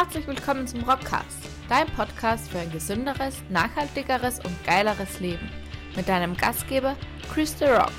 [0.00, 5.50] Herzlich willkommen zum Rockcast, dein Podcast für ein gesünderes, nachhaltigeres und geileres Leben.
[5.96, 6.94] Mit deinem Gastgeber
[7.34, 7.90] Chris The Rock,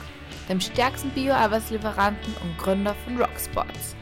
[0.48, 3.98] dem stärksten Bio-Arbeitslieferanten und Gründer von Rocksports.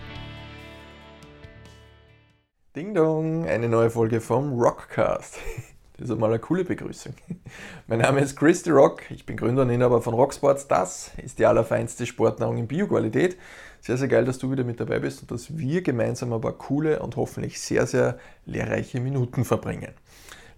[2.76, 5.40] Ding Dong, eine neue Folge vom Rockcast.
[5.98, 7.16] Das ist einmal eine coole Begrüßung.
[7.88, 10.68] Mein Name ist Chris The Rock, ich bin Gründer und Inhaber von Rocksports.
[10.68, 13.36] Das ist die allerfeinste Sportnahrung in Bioqualität.
[13.82, 17.00] Sehr, sehr geil, dass du wieder mit dabei bist und dass wir gemeinsam aber coole
[17.00, 19.92] und hoffentlich sehr, sehr lehrreiche Minuten verbringen.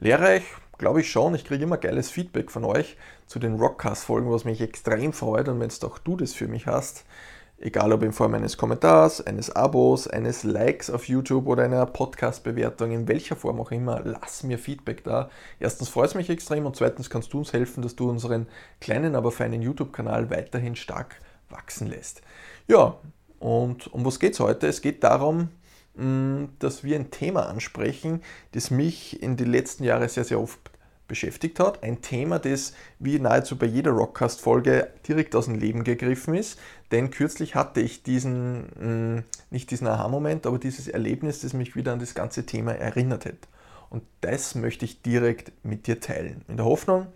[0.02, 0.44] Lehrreich,
[0.78, 1.36] glaube ich schon.
[1.36, 5.48] Ich kriege immer geiles Feedback von euch zu den Rockcast-Folgen, was mich extrem freut.
[5.48, 7.06] Und wenn es auch du das für mich hast,
[7.62, 12.92] Egal ob in Form eines Kommentars, eines Abos, eines Likes auf YouTube oder einer Podcast-Bewertung,
[12.92, 15.30] in welcher Form auch immer, lass mir Feedback da.
[15.60, 18.48] Erstens freut es mich extrem und zweitens kannst du uns helfen, dass du unseren
[18.80, 22.22] kleinen, aber feinen YouTube-Kanal weiterhin stark wachsen lässt.
[22.70, 22.96] Ja,
[23.40, 24.68] und um was geht es heute?
[24.68, 25.50] Es geht darum,
[25.96, 28.22] mm, dass wir ein Thema ansprechen,
[28.54, 30.69] das mich in den letzten Jahren sehr, sehr oft
[31.10, 31.84] beschäftigt hat.
[31.84, 36.58] Ein Thema, das wie nahezu bei jeder Rockcast-Folge direkt aus dem Leben gegriffen ist.
[36.92, 41.92] Denn kürzlich hatte ich diesen, mm, nicht diesen Aha-Moment, aber dieses Erlebnis, das mich wieder
[41.92, 43.50] an das ganze Thema erinnert hat.
[43.90, 46.46] Und das möchte ich direkt mit dir teilen.
[46.48, 47.08] In der Hoffnung,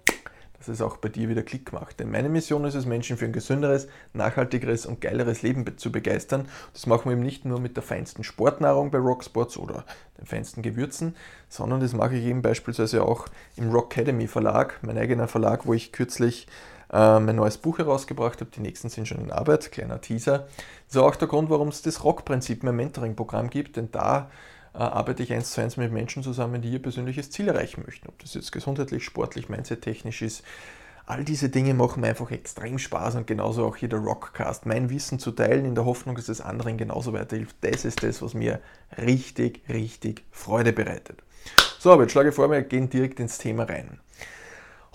[0.66, 2.00] dass es auch bei dir wieder Klick macht.
[2.00, 6.48] Denn meine Mission ist es, Menschen für ein gesünderes, nachhaltigeres und geileres Leben zu begeistern.
[6.74, 9.86] Das machen wir eben nicht nur mit der feinsten Sportnahrung bei Rocksports oder
[10.20, 11.16] den feinsten Gewürzen,
[11.50, 15.74] sondern das mache ich eben beispielsweise auch im Rock Academy Verlag, mein eigener Verlag, wo
[15.74, 16.48] ich kürzlich
[16.92, 18.52] äh, mein neues Buch herausgebracht habe.
[18.52, 20.40] Die nächsten sind schon in Arbeit, kleiner Teaser.
[20.88, 24.30] Das ist auch der Grund, warum es das Rock-Prinzip, mein Mentoring-Programm gibt, denn da
[24.80, 28.08] arbeite ich eins zu eins mit Menschen zusammen, die ihr persönliches Ziel erreichen möchten.
[28.08, 30.44] Ob das jetzt gesundheitlich, sportlich, mindset-technisch ist.
[31.06, 34.66] All diese Dinge machen mir einfach extrem Spaß und genauso auch hier der Rockcast.
[34.66, 37.58] Mein Wissen zu teilen in der Hoffnung, dass es anderen genauso weiterhilft.
[37.62, 38.62] Das ist das, was mir
[38.98, 41.22] richtig, richtig Freude bereitet.
[41.78, 44.00] So, aber jetzt schlage ich vor, wir gehen direkt ins Thema rein.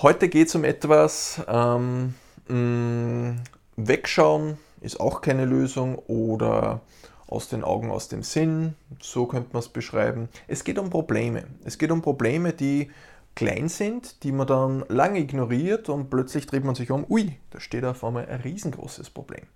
[0.00, 2.14] Heute geht es um etwas, ähm,
[2.48, 3.42] mh,
[3.76, 6.80] wegschauen ist auch keine Lösung oder
[7.28, 10.28] aus den Augen, aus dem Sinn, so könnte man es beschreiben.
[10.46, 11.44] Es geht um Probleme.
[11.64, 12.90] Es geht um Probleme, die
[13.36, 17.60] klein sind, die man dann lange ignoriert und plötzlich dreht man sich um, ui, da
[17.60, 19.46] steht auf einmal ein riesengroßes Problem.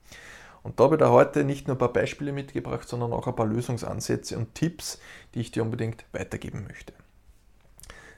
[0.63, 3.35] Und da habe ich da heute nicht nur ein paar Beispiele mitgebracht, sondern auch ein
[3.35, 5.01] paar Lösungsansätze und Tipps,
[5.35, 6.93] die ich dir unbedingt weitergeben möchte.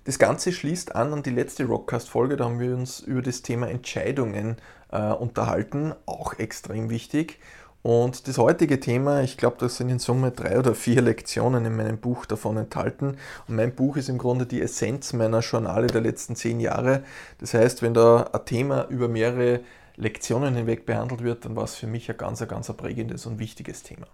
[0.04, 3.70] Das Ganze schließt an an die letzte Rockcast-Folge, da haben wir uns über das Thema
[3.70, 4.56] Entscheidungen
[4.92, 7.38] äh, unterhalten, auch extrem wichtig.
[7.84, 11.76] Und das heutige Thema, ich glaube, das sind in Summe drei oder vier Lektionen in
[11.76, 13.18] meinem Buch davon enthalten.
[13.46, 17.04] Und mein Buch ist im Grunde die Essenz meiner Journale der letzten zehn Jahre.
[17.40, 19.60] Das heißt, wenn da ein Thema über mehrere
[19.96, 23.82] Lektionen hinweg behandelt wird, dann war es für mich ein ganz, ganz prägendes und wichtiges
[23.82, 24.06] Thema.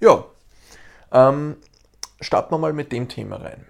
[0.00, 0.24] Ja,
[1.12, 1.56] ähm,
[2.18, 3.66] starten wir mal mit dem Thema rein.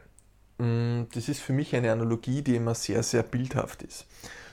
[0.59, 4.07] Mm, das ist für mich eine Analogie, die immer sehr, sehr bildhaft ist.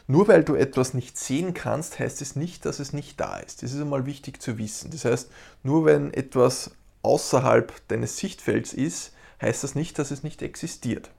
[0.10, 3.62] Nur weil du etwas nicht sehen kannst, heißt es nicht, dass es nicht da ist.
[3.62, 4.90] Das ist einmal wichtig zu wissen.
[4.90, 5.30] Das heißt,
[5.62, 6.72] nur wenn etwas
[7.04, 11.12] außerhalb deines Sichtfelds ist, heißt das nicht, dass es nicht existiert.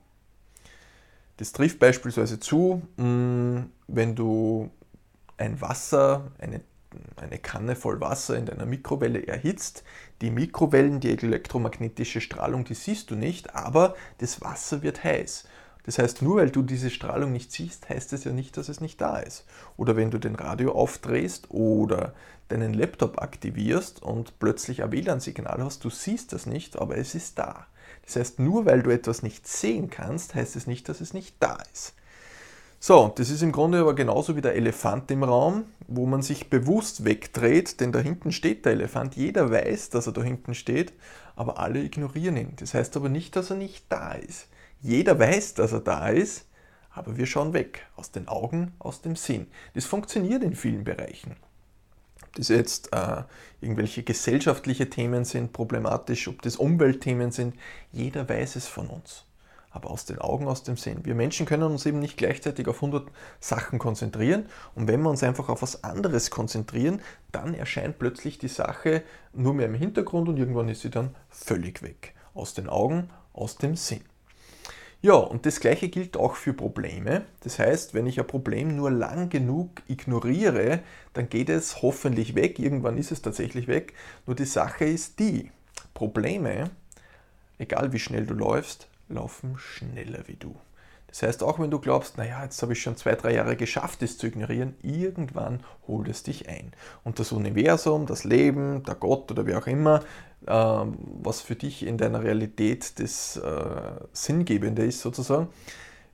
[1.37, 4.71] Das trifft beispielsweise zu, mm, wenn du
[5.37, 6.61] ein Wasser, eine,
[7.15, 9.85] eine Kanne voll Wasser in deiner Mikrowelle erhitzt.
[10.21, 15.45] Die Mikrowellen, die elektromagnetische Strahlung, die siehst du nicht, aber das Wasser wird heiß.
[15.85, 18.81] Das heißt, nur weil du diese Strahlung nicht siehst, heißt es ja nicht, dass es
[18.81, 19.45] nicht da ist.
[19.77, 22.15] Oder wenn du den Radio aufdrehst oder
[22.49, 27.39] deinen Laptop aktivierst und plötzlich ein WLAN-Signal hast, du siehst das nicht, aber es ist
[27.39, 27.67] da.
[28.05, 31.37] Das heißt, nur weil du etwas nicht sehen kannst, heißt es nicht, dass es nicht
[31.41, 31.95] da ist.
[32.83, 36.49] So, das ist im Grunde aber genauso wie der Elefant im Raum, wo man sich
[36.49, 39.17] bewusst wegdreht, denn da hinten steht der Elefant.
[39.17, 40.95] Jeder weiß, dass er da hinten steht,
[41.37, 42.53] aber alle ignorieren ihn.
[42.57, 44.49] Das heißt aber nicht, dass er nicht da ist.
[44.83, 46.47] Jeder weiß, dass er da ist,
[46.91, 47.87] aber wir schauen weg.
[47.97, 49.47] Aus den Augen, aus dem Sinn.
[49.75, 51.37] Das funktioniert in vielen Bereichen.
[52.23, 53.23] Ob das jetzt äh,
[53.61, 57.55] irgendwelche gesellschaftliche Themen sind, problematisch, ob das Umweltthemen sind,
[57.93, 59.25] jeder weiß es von uns.
[59.71, 61.05] Aber aus den Augen, aus dem Sinn.
[61.05, 64.47] Wir Menschen können uns eben nicht gleichzeitig auf 100 Sachen konzentrieren.
[64.75, 69.53] Und wenn wir uns einfach auf was anderes konzentrieren, dann erscheint plötzlich die Sache nur
[69.55, 72.15] mehr im Hintergrund und irgendwann ist sie dann völlig weg.
[72.35, 74.03] Aus den Augen, aus dem Sinn.
[75.03, 77.25] Ja, und das gleiche gilt auch für Probleme.
[77.43, 80.81] Das heißt, wenn ich ein Problem nur lang genug ignoriere,
[81.15, 82.59] dann geht es hoffentlich weg.
[82.59, 83.95] Irgendwann ist es tatsächlich weg.
[84.27, 85.51] Nur die Sache ist die,
[85.95, 86.71] Probleme,
[87.59, 90.55] egal wie schnell du läufst, laufen schneller wie du.
[91.11, 94.03] Das heißt, auch wenn du glaubst, naja, jetzt habe ich schon zwei, drei Jahre geschafft,
[94.03, 96.73] es zu ignorieren, irgendwann holt es dich ein.
[97.05, 100.03] Und das Universum, das Leben, der Gott oder wer auch immer,
[100.47, 105.49] ähm, was für dich in deiner Realität das äh, Sinngebende ist sozusagen,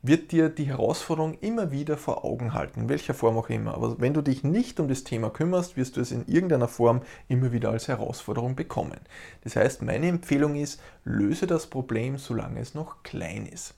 [0.02, 3.74] wird dir die Herausforderung immer wieder vor Augen halten, in welcher Form auch immer.
[3.74, 7.02] Aber wenn du dich nicht um das Thema kümmerst, wirst du es in irgendeiner Form
[7.28, 9.00] immer wieder als Herausforderung bekommen.
[9.42, 13.74] Das heißt, meine Empfehlung ist, löse das Problem, solange es noch klein ist.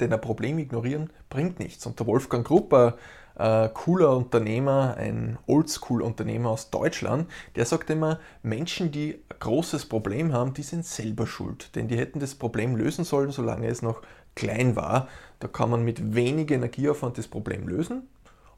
[0.00, 1.86] Denn ein Problem ignorieren bringt nichts.
[1.86, 2.96] Und der Wolfgang Grupper,
[3.36, 10.32] äh, cooler Unternehmer, ein Oldschool-Unternehmer aus Deutschland, der sagt immer, Menschen, die ein großes Problem
[10.32, 11.74] haben, die sind selber schuld.
[11.74, 14.02] Denn die hätten das Problem lösen sollen, solange es noch
[14.34, 15.08] klein war.
[15.40, 18.08] Da kann man mit wenig Energieaufwand das Problem lösen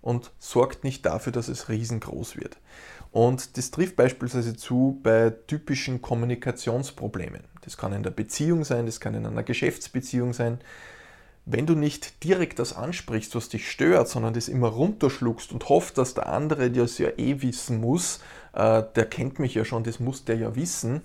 [0.02, 2.58] und sorgt nicht dafür, dass es riesengroß wird.
[3.12, 7.42] Und das trifft beispielsweise zu bei typischen Kommunikationsproblemen.
[7.62, 10.60] Das kann in der Beziehung sein, das kann in einer Geschäftsbeziehung sein
[11.46, 15.98] wenn du nicht direkt das ansprichst, was dich stört, sondern das immer runterschluckst und hoffst,
[15.98, 18.20] dass der andere das ja eh wissen muss,
[18.52, 21.02] äh, der kennt mich ja schon, das muss der ja wissen,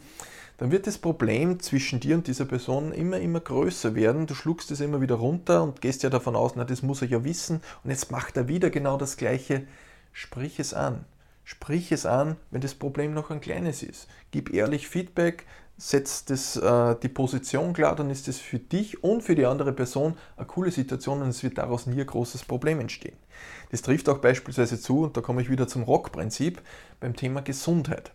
[0.58, 4.26] dann wird das Problem zwischen dir und dieser Person immer, immer größer werden.
[4.26, 7.10] Du schluckst es immer wieder runter und gehst ja davon aus, na, das muss er
[7.10, 9.64] ja wissen und jetzt macht er wieder genau das Gleiche.
[10.14, 11.04] Sprich es an.
[11.44, 14.08] Sprich es an, wenn das Problem noch ein kleines ist.
[14.32, 15.46] Gib ehrlich Feedback,
[15.78, 19.74] setzt das, äh, die Position klar, dann ist es für dich und für die andere
[19.74, 23.18] Person eine coole Situation und es wird daraus nie ein großes Problem entstehen.
[23.72, 26.62] Das trifft auch beispielsweise zu, und da komme ich wieder zum Rock-Prinzip,
[27.00, 28.12] beim Thema Gesundheit.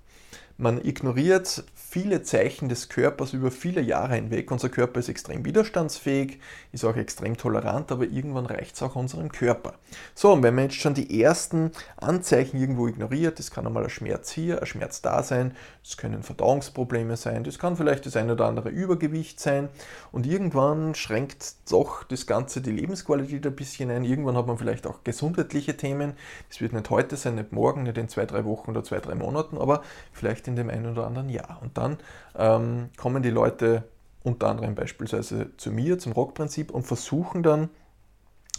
[0.60, 4.50] Man ignoriert viele Zeichen des Körpers über viele Jahre hinweg.
[4.50, 6.38] Unser Körper ist extrem widerstandsfähig,
[6.70, 9.72] ist auch extrem tolerant, aber irgendwann reicht es auch unserem Körper.
[10.14, 13.88] So, und wenn man jetzt schon die ersten Anzeichen irgendwo ignoriert, das kann einmal ein
[13.90, 18.30] Schmerz hier, ein Schmerz da sein, das können Verdauungsprobleme sein, das kann vielleicht das ein
[18.30, 19.70] oder andere Übergewicht sein
[20.12, 24.04] und irgendwann schränkt doch das Ganze die Lebensqualität ein bisschen ein.
[24.04, 26.12] Irgendwann hat man vielleicht auch gesundheitliche Themen.
[26.50, 29.14] Das wird nicht heute sein, nicht morgen, nicht in zwei, drei Wochen oder zwei, drei
[29.14, 31.58] Monaten, aber vielleicht in dem einen oder anderen Jahr.
[31.62, 31.98] Und dann
[32.36, 33.84] ähm, kommen die Leute
[34.22, 37.70] unter anderem beispielsweise zu mir, zum Rockprinzip und versuchen dann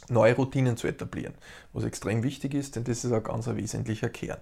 [0.10, 1.34] neue Routinen zu etablieren,
[1.74, 4.40] was extrem wichtig ist, denn das ist ein ganz wesentlicher Kern.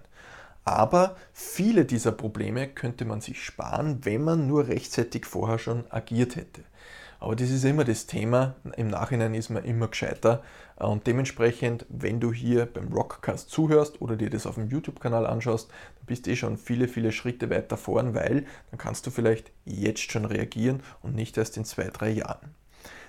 [0.64, 6.36] Aber viele dieser Probleme könnte man sich sparen, wenn man nur rechtzeitig vorher schon agiert
[6.36, 6.62] hätte.
[7.20, 8.56] Aber das ist immer das Thema.
[8.76, 10.42] Im Nachhinein ist man immer gescheiter.
[10.76, 15.68] Und dementsprechend, wenn du hier beim Rockcast zuhörst oder dir das auf dem YouTube-Kanal anschaust,
[15.68, 19.52] dann bist du eh schon viele, viele Schritte weiter vorn, weil dann kannst du vielleicht
[19.66, 22.54] jetzt schon reagieren und nicht erst in zwei, drei Jahren.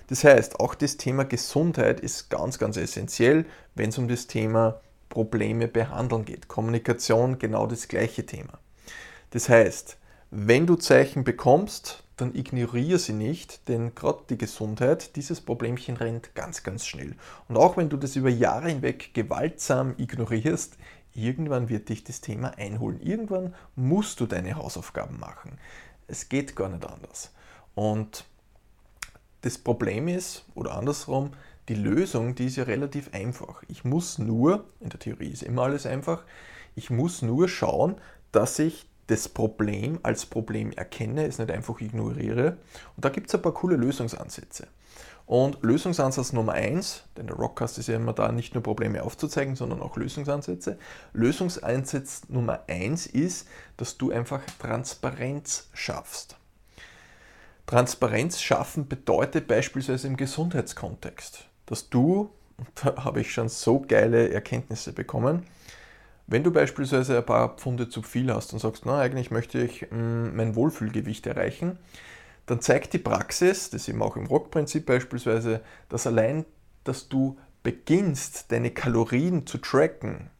[0.08, 4.82] Das heißt, auch das Thema Gesundheit ist ganz, ganz essentiell, wenn es um das Thema
[5.08, 6.48] Probleme behandeln geht.
[6.48, 8.58] Kommunikation genau das gleiche Thema.
[9.30, 9.96] Das heißt,
[10.30, 16.34] wenn du Zeichen bekommst, dann ignoriere sie nicht, denn gerade die Gesundheit, dieses Problemchen rennt
[16.34, 17.16] ganz, ganz schnell.
[17.48, 20.76] Und auch wenn du das über Jahre hinweg gewaltsam ignorierst,
[21.14, 23.00] irgendwann wird dich das Thema einholen.
[23.00, 25.58] Irgendwann musst du deine Hausaufgaben machen.
[26.06, 27.32] Es geht gar nicht anders.
[27.74, 28.26] Und
[29.40, 31.32] das Problem ist, oder andersrum,
[31.68, 33.62] die Lösung, die ist ja relativ einfach.
[33.68, 36.24] Ich muss nur, in der Theorie ist immer alles einfach,
[36.74, 37.96] ich muss nur schauen,
[38.32, 42.56] dass ich das Problem als Problem erkenne, es nicht einfach ignoriere.
[42.96, 44.68] Und da gibt es ein paar coole Lösungsansätze.
[45.26, 49.54] Und Lösungsansatz Nummer eins, denn der Rockcast ist ja immer da, nicht nur Probleme aufzuzeigen,
[49.54, 50.78] sondern auch Lösungsansätze.
[51.12, 56.36] Lösungsansatz Nummer eins ist, dass du einfach Transparenz schaffst.
[57.66, 64.30] Transparenz schaffen bedeutet beispielsweise im Gesundheitskontext, dass du, und da habe ich schon so geile
[64.30, 65.46] Erkenntnisse bekommen,
[66.32, 69.90] wenn du beispielsweise ein paar Pfunde zu viel hast und sagst, na, eigentlich möchte ich
[69.90, 71.78] mm, mein Wohlfühlgewicht erreichen,
[72.46, 76.44] dann zeigt die Praxis, das eben auch im Rockprinzip beispielsweise, dass allein,
[76.84, 80.30] dass du beginnst, deine Kalorien zu tracken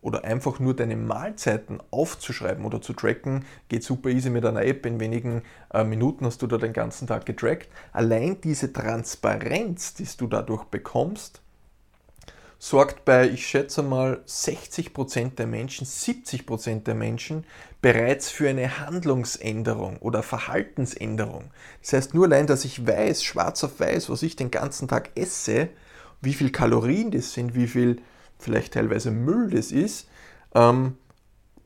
[0.00, 4.86] oder einfach nur deine Mahlzeiten aufzuschreiben oder zu tracken, geht super easy mit einer App.
[4.86, 7.68] In wenigen äh, Minuten hast du da den ganzen Tag getrackt.
[7.92, 11.43] Allein diese Transparenz, die du dadurch bekommst,
[12.64, 17.44] sorgt bei, ich schätze mal, 60% der Menschen, 70% der Menschen
[17.82, 21.50] bereits für eine Handlungsänderung oder Verhaltensänderung.
[21.82, 25.10] Das heißt, nur allein, dass ich weiß, schwarz auf weiß, was ich den ganzen Tag
[25.14, 25.68] esse,
[26.22, 28.00] wie viel Kalorien das sind, wie viel
[28.38, 30.08] vielleicht teilweise Müll das ist,
[30.54, 30.96] ähm,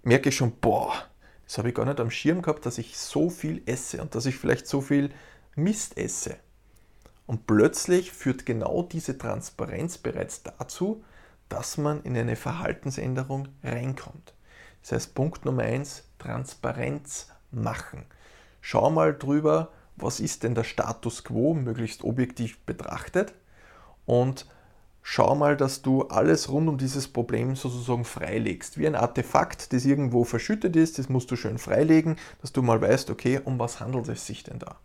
[0.03, 0.93] merke ich schon, boah,
[1.45, 4.27] das habe ich gar nicht am Schirm gehabt, dass ich so viel esse und dass
[4.27, 5.11] ich vielleicht so viel
[5.55, 6.39] Mist esse.
[7.29, 11.05] Und plötzlich führt genau diese Transparenz bereits dazu,
[11.51, 14.33] dass man in eine Verhaltensänderung reinkommt.
[14.81, 18.07] Das heißt, Punkt Nummer eins: Transparenz machen.
[18.63, 23.35] Schau mal drüber, was ist denn der Status quo, möglichst objektiv betrachtet,
[24.07, 24.47] und
[25.03, 28.79] schau mal, dass du alles rund um dieses Problem sozusagen freilegst.
[28.79, 32.81] Wie ein Artefakt, das irgendwo verschüttet ist, das musst du schön freilegen, dass du mal
[32.81, 34.77] weißt, okay, um was handelt es sich denn da?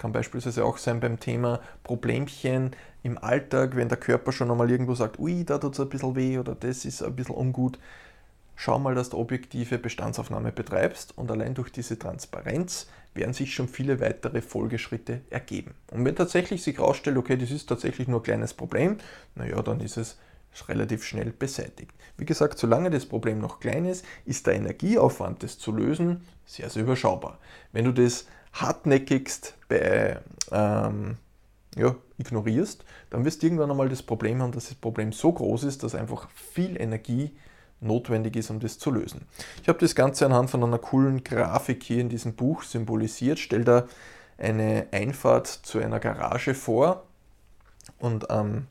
[0.00, 2.70] Kann beispielsweise auch sein beim Thema Problemchen
[3.02, 6.16] im Alltag, wenn der Körper schon einmal irgendwo sagt, ui, da tut es ein bisschen
[6.16, 7.78] weh oder das ist ein bisschen ungut.
[8.56, 13.68] Schau mal, dass du objektive Bestandsaufnahme betreibst und allein durch diese Transparenz werden sich schon
[13.68, 15.74] viele weitere Folgeschritte ergeben.
[15.90, 18.96] Und wenn tatsächlich sich herausstellt, okay, das ist tatsächlich nur ein kleines Problem,
[19.34, 20.16] naja, dann ist es
[20.66, 21.92] relativ schnell beseitigt.
[22.16, 26.70] Wie gesagt, solange das Problem noch klein ist, ist der Energieaufwand, das zu lösen, sehr,
[26.70, 27.38] sehr überschaubar.
[27.72, 30.18] Wenn du das hartnäckigst bei,
[30.50, 31.16] ähm,
[31.76, 35.64] ja, ignorierst, dann wirst du irgendwann einmal das Problem haben, dass das Problem so groß
[35.64, 37.30] ist, dass einfach viel Energie
[37.80, 39.26] notwendig ist, um das zu lösen.
[39.62, 43.38] Ich habe das Ganze anhand von einer coolen Grafik hier in diesem Buch symbolisiert.
[43.38, 43.86] Stell da
[44.38, 47.04] eine Einfahrt zu einer Garage vor
[47.98, 48.66] und am,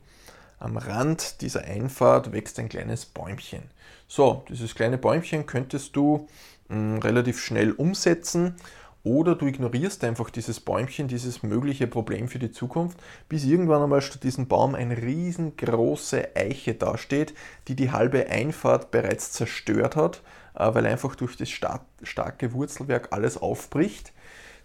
[0.58, 3.62] am Rand dieser Einfahrt wächst ein kleines Bäumchen.
[4.06, 6.28] So, dieses kleine Bäumchen könntest du
[6.68, 8.56] mh, hm, relativ schnell umsetzen
[9.02, 14.02] oder du ignorierst einfach dieses Bäumchen, dieses mögliche Problem für die Zukunft, bis irgendwann einmal
[14.02, 17.34] statt diesem Baum eine riesengroße Eiche dasteht,
[17.68, 20.22] die die halbe Einfahrt bereits zerstört hat,
[20.54, 24.12] äh, weil einfach durch das starke Wurzelwerk alles aufbricht.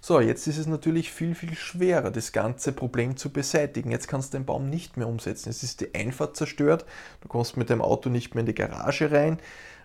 [0.02, 3.90] So, jetzt ist es natürlich viel, viel schwerer, das ganze Problem zu beseitigen.
[3.90, 5.50] Jetzt kannst du den Baum nicht mehr umsetzen.
[5.50, 6.86] Es ist die Einfahrt zerstört,
[7.22, 9.40] du kommst mit dem Auto nicht mehr in die Garage rein.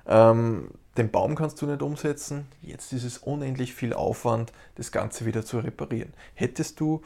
[0.06, 0.68] Ähm,
[1.00, 2.46] den Baum kannst du nicht umsetzen.
[2.60, 6.12] Jetzt ist es unendlich viel Aufwand, das Ganze wieder zu reparieren.
[6.34, 7.00] Hättest du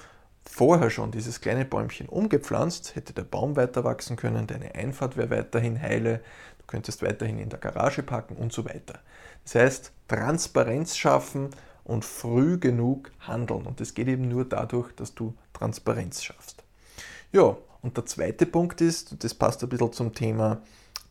[0.45, 5.31] vorher schon dieses kleine Bäumchen umgepflanzt, hätte der Baum weiter wachsen können, deine Einfahrt wäre
[5.31, 6.19] weiterhin heile,
[6.59, 8.99] du könntest weiterhin in der Garage packen und so weiter.
[9.45, 11.51] Das heißt, Transparenz schaffen
[11.85, 13.65] und früh genug handeln.
[13.65, 16.65] Und das geht eben nur dadurch, dass du Transparenz schaffst.
[17.31, 20.63] Ja, und der zweite Punkt ist, das passt ein bisschen zum Thema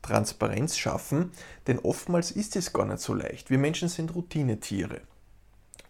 [0.03, 1.31] Transparenz schaffen,
[1.65, 3.50] denn oftmals ist es gar nicht so leicht.
[3.50, 5.01] Wir Menschen sind Routinetiere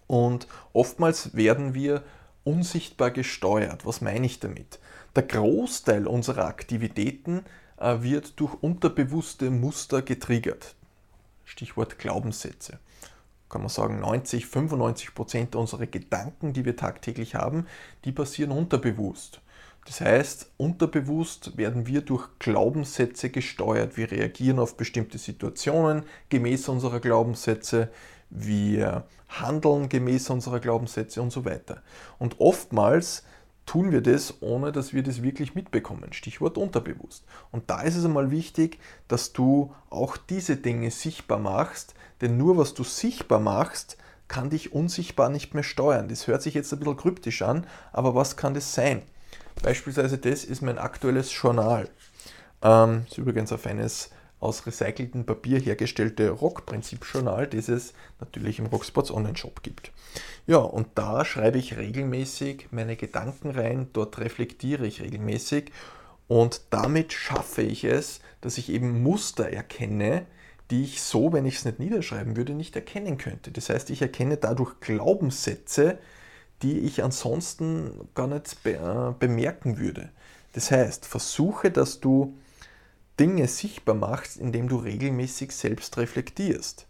[0.08, 2.04] und oftmals werden wir
[2.44, 3.86] unsichtbar gesteuert.
[3.86, 4.80] Was meine ich damit?
[5.16, 7.44] Der Großteil unserer Aktivitäten
[7.78, 10.76] äh, wird durch unterbewusste Muster getriggert.
[11.46, 12.80] Stichwort Glaubenssätze.
[13.50, 17.68] Kann man sagen, 90, 95 Prozent unserer Gedanken, die wir tagtäglich haben,
[18.06, 19.42] die passieren unterbewusst.
[19.86, 23.98] Das heißt, unterbewusst werden wir durch Glaubenssätze gesteuert.
[23.98, 27.90] Wir reagieren auf bestimmte Situationen gemäß unserer Glaubenssätze,
[28.30, 31.84] wir handeln gemäß unserer Glaubenssätze und so weiter.
[32.18, 33.24] Und oftmals
[33.66, 36.14] tun wir das, ohne dass wir das wirklich mitbekommen.
[36.14, 37.26] Stichwort unterbewusst.
[37.52, 42.58] Und da ist es einmal wichtig, dass du auch diese Dinge sichtbar machst, denn nur
[42.58, 43.98] was du sichtbar machst,
[44.28, 46.08] kann dich unsichtbar nicht mehr steuern.
[46.08, 49.04] Das hört sich jetzt ein bisschen kryptisch an, aber was kann das sein?
[49.62, 51.90] Beispielsweise das ist mein aktuelles Journal.
[52.62, 59.10] Ähm, ist übrigens auf eines aus recyceltem Papier hergestellte Rock-Prinzip-Journal, das es natürlich im Rockspots
[59.10, 59.94] Online-Shop gibt.
[60.48, 65.72] Ja, und da schreibe ich regelmäßig meine Gedanken rein, dort reflektiere ich regelmäßig
[66.28, 70.26] und damit schaffe ich es, dass ich eben Muster erkenne,
[70.72, 73.52] die ich so, wenn ich es nicht niederschreiben würde, nicht erkennen könnte.
[73.52, 76.00] Das heißt, ich erkenne dadurch Glaubenssätze,
[76.64, 80.10] die ich ansonsten gar nicht be äh, bemerken würde.
[80.54, 82.36] Das heißt, versuche, dass du
[83.20, 86.88] Dinge sichtbar machst, indem du regelmäßig selbst reflektierst.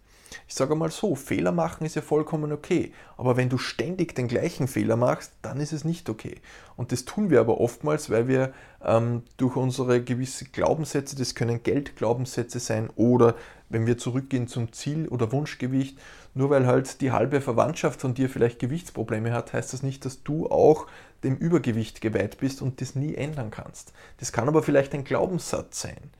[0.48, 4.28] Ich sage mal so, Fehler machen ist ja vollkommen okay, aber wenn du ständig den
[4.28, 6.40] gleichen Fehler machst, dann ist es nicht okay.
[6.76, 8.52] Und das tun wir aber oftmals, weil wir
[8.82, 13.36] ähm, durch unsere gewisse Glaubenssätze, das können Geldglaubenssätze sein oder
[13.74, 15.98] wenn wir zurückgehen zum Ziel oder Wunschgewicht,
[16.32, 20.22] nur weil halt die halbe Verwandtschaft von dir vielleicht Gewichtsprobleme hat, heißt das nicht, dass
[20.22, 20.86] du auch
[21.24, 23.92] dem Übergewicht geweiht bist und das nie ändern kannst.
[24.18, 26.10] Das kann aber vielleicht ein Glaubenssatz sein.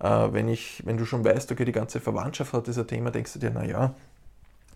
[0.00, 3.32] Äh, wenn, ich, wenn du schon weißt, okay, die ganze Verwandtschaft hat dieser Thema, denkst
[3.32, 3.94] du dir, naja,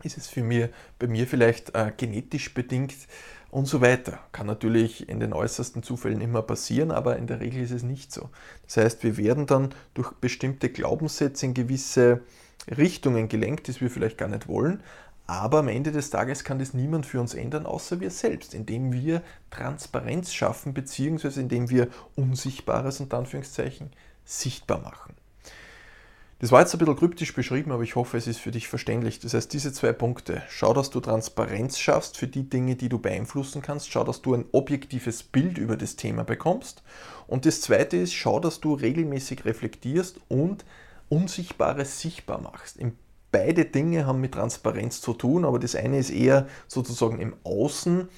[0.04, 2.94] ist es für mir, bei mir vielleicht äh, genetisch bedingt
[3.50, 4.18] und so weiter.
[4.32, 8.12] Kann natürlich in den äußersten Zufällen immer passieren, aber in der Regel ist es nicht
[8.12, 8.30] so.
[8.66, 12.22] Das heißt, wir werden dann durch bestimmte Glaubenssätze in gewisse
[12.76, 14.82] Richtungen gelenkt, die wir vielleicht gar nicht wollen.
[15.26, 18.92] Aber am Ende des Tages kann das niemand für uns ändern, außer wir selbst, indem
[18.92, 23.90] wir Transparenz schaffen, beziehungsweise indem wir Unsichtbares und Anführungszeichen
[24.24, 25.14] sichtbar machen.
[26.42, 29.20] Das war jetzt ein bisschen kryptisch beschrieben, aber ich hoffe, es ist für dich verständlich.
[29.20, 30.42] Das heißt, diese zwei Punkte.
[30.48, 33.92] Schau, dass du Transparenz schaffst für die Dinge, die du beeinflussen kannst.
[33.92, 36.82] Schau, dass du ein objektives Bild über das Thema bekommst.
[37.28, 40.64] Und das zweite ist, schau, dass du regelmäßig reflektierst und
[41.08, 42.80] Unsichtbares sichtbar machst.
[43.30, 48.08] Beide Dinge haben mit Transparenz zu tun, aber das eine ist eher sozusagen im Außen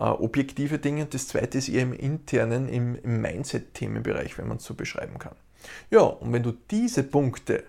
[0.00, 1.02] äh, objektive Dinge.
[1.02, 5.18] Und das zweite ist eher im internen, im, im Mindset-Themenbereich, wenn man es so beschreiben
[5.18, 5.36] kann.
[5.90, 7.64] Ja, und wenn du diese Punkte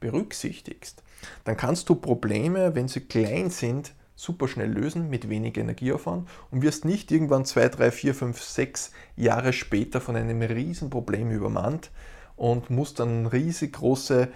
[0.00, 1.02] berücksichtigst,
[1.44, 6.62] dann kannst du Probleme, wenn sie klein sind, super schnell lösen mit wenig Energieaufwand und
[6.62, 11.90] wirst nicht irgendwann zwei, drei, vier, fünf, sechs Jahre später von einem riesen Problem übermannt
[12.36, 14.28] und musst dann riesig große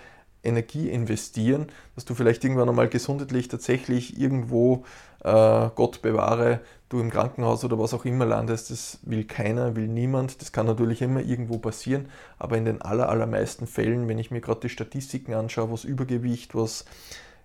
[0.43, 4.85] Energie investieren, dass du vielleicht irgendwann einmal gesundheitlich tatsächlich irgendwo,
[5.25, 8.71] äh, Gott bewahre, du im Krankenhaus oder was auch immer landest.
[8.71, 10.41] Das will keiner, will niemand.
[10.41, 14.41] Das kann natürlich immer irgendwo passieren, aber in den aller, allermeisten Fällen, wenn ich mir
[14.41, 16.85] gerade die Statistiken anschaue, was Übergewicht, was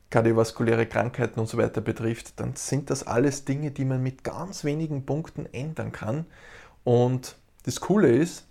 [0.09, 4.63] kardiovaskuläre Krankheiten und so weiter betrifft, dann sind das alles Dinge, die man mit ganz
[4.63, 6.25] wenigen Punkten ändern kann.
[6.83, 8.45] Und das Coole ist,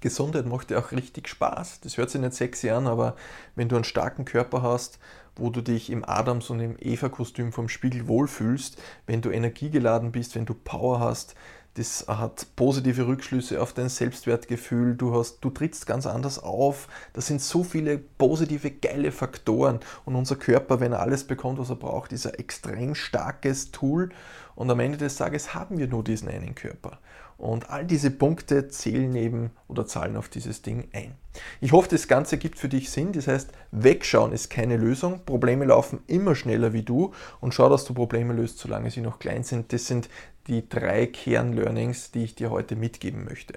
[0.00, 1.80] Gesundheit macht ja auch richtig Spaß.
[1.82, 3.16] Das hört sich nicht sexy an, aber
[3.54, 4.98] wenn du einen starken Körper hast,
[5.36, 10.34] wo du dich im Adams- und im Eva-Kostüm vom Spiegel wohlfühlst, wenn du energiegeladen bist,
[10.34, 11.34] wenn du Power hast,
[11.74, 16.88] das hat positive Rückschlüsse auf dein Selbstwertgefühl, du, hast, du trittst ganz anders auf.
[17.12, 19.78] Das sind so viele positive, geile Faktoren.
[20.04, 24.10] Und unser Körper, wenn er alles bekommt, was er braucht, ist ein extrem starkes Tool.
[24.56, 26.98] Und am Ende des Tages haben wir nur diesen einen Körper.
[27.40, 31.14] Und all diese Punkte zählen eben oder zahlen auf dieses Ding ein.
[31.62, 33.12] Ich hoffe, das Ganze gibt für dich Sinn.
[33.12, 35.24] Das heißt, wegschauen ist keine Lösung.
[35.24, 39.18] Probleme laufen immer schneller wie du und schau, dass du Probleme löst, solange sie noch
[39.18, 39.72] klein sind.
[39.72, 40.10] Das sind
[40.48, 43.54] die drei Kernlearnings, die ich dir heute mitgeben möchte.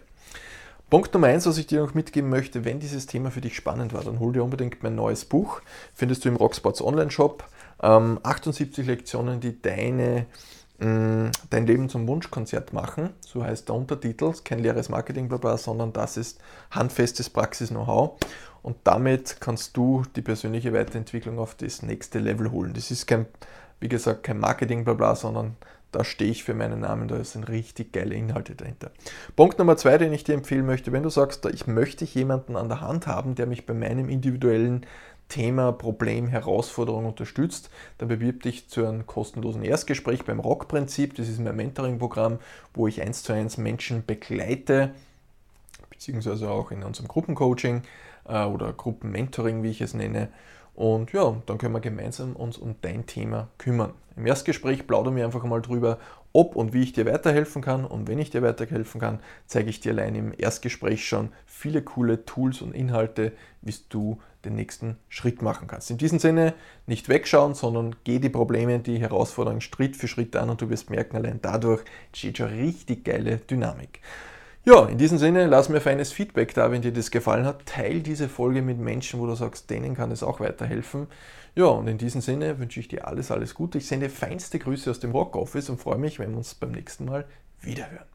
[0.90, 3.92] Punkt Nummer eins, was ich dir noch mitgeben möchte, wenn dieses Thema für dich spannend
[3.94, 5.62] war, dann hol dir unbedingt mein neues Buch.
[5.94, 7.44] Findest du im Rocksports Online Shop.
[7.80, 10.28] 78 ähm, Lektionen, die deine
[10.84, 16.18] dein Leben zum Wunschkonzert machen, so heißt der Untertitel, kein leeres Marketing, bla sondern das
[16.18, 18.18] ist handfestes Praxis-Know-how
[18.62, 22.74] und damit kannst du die persönliche Weiterentwicklung auf das nächste Level holen.
[22.74, 23.28] Das ist kein,
[23.80, 25.56] wie gesagt, kein Marketing, bla sondern
[25.94, 28.92] da stehe ich für meinen Namen, da sind richtig geile Inhalte dahinter.
[29.36, 32.68] Punkt Nummer zwei, den ich dir empfehlen möchte, wenn du sagst, ich möchte jemanden an
[32.68, 34.86] der Hand haben, der mich bei meinem individuellen
[35.30, 41.16] Thema, Problem, Herausforderung unterstützt, dann bewirb dich zu einem kostenlosen Erstgespräch beim Rock-Prinzip.
[41.16, 42.40] Das ist mein Mentoring-Programm,
[42.74, 44.92] wo ich eins zu eins Menschen begleite,
[45.90, 47.82] beziehungsweise auch in unserem Gruppencoaching
[48.28, 50.30] äh, oder Gruppenmentoring, wie ich es nenne.
[50.76, 53.94] Und ja, dann können wir gemeinsam uns um dein Thema kümmern.
[54.16, 56.00] Im Erstgespräch plaudern wir einfach mal drüber,
[56.34, 57.86] ob und wie ich dir weiterhelfen kann.
[57.86, 62.26] Und wenn ich dir weiterhelfen kann, zeige ich dir allein im Erstgespräch schon viele coole
[62.26, 65.90] Tools und Inhalte, wie du den nächsten Schritt machen kannst.
[65.92, 66.54] In diesem Sinne
[66.86, 70.90] nicht wegschauen, sondern geh die Probleme, die Herausforderungen Schritt für Schritt an und du wirst
[70.90, 74.02] merken, allein dadurch entsteht schon richtig geile Dynamik.
[74.66, 77.66] Ja, in diesem Sinne, lass mir feines Feedback da, wenn dir das gefallen hat.
[77.66, 81.08] Teil diese Folge mit Menschen, wo du sagst, denen kann es auch weiterhelfen.
[81.54, 83.78] Ja, und in diesem Sinne wünsche ich dir alles, alles Gute.
[83.78, 86.72] Ich sende feinste Grüße aus dem Rock Office und freue mich, wenn wir uns beim
[86.72, 87.26] nächsten Mal
[87.60, 88.13] wiederhören.